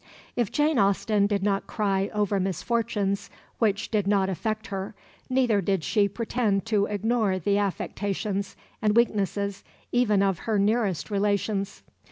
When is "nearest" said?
10.57-11.11